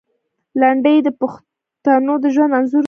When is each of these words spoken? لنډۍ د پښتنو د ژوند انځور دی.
لنډۍ 0.61 0.97
د 1.03 1.09
پښتنو 1.19 2.13
د 2.23 2.25
ژوند 2.35 2.51
انځور 2.57 2.77
دی. 2.77 2.79